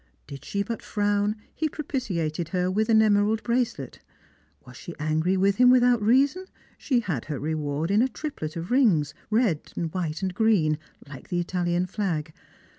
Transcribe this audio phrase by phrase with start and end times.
[0.25, 3.99] Did she but frown, he propitiated her with an emerald bracelet;
[4.65, 8.71] was she angry with him without reason, she had her reward in a triplet of
[8.71, 12.33] rings, red, white, and green, like the Italian flag.